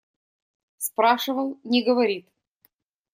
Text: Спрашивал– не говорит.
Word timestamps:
Спрашивал– 0.77 1.59
не 1.63 1.83
говорит. 1.83 2.27